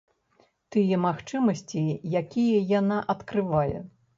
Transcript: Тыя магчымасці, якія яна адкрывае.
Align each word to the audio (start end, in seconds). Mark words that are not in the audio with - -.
Тыя 0.75 0.99
магчымасці, 1.03 1.83
якія 2.23 2.65
яна 2.79 2.97
адкрывае. 3.17 3.77